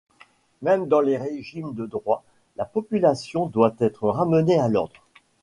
Même 0.63 0.87
dans 0.87 0.99
les 1.01 1.15
régimes 1.15 1.75
de 1.75 1.85
droits, 1.85 2.23
la 2.55 2.65
population 2.65 3.45
doit 3.45 3.75
être 3.81 4.09
ramenée 4.09 4.57
à 4.57 4.67
l’ordre. 4.67 5.07